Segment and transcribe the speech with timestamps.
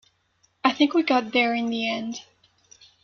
[0.63, 2.21] I think we got there in the end.